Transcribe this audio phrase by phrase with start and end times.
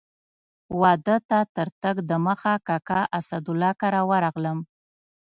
[0.81, 4.59] واده ته تر تګ دمخه کاکا اسدالله کره ورغلم.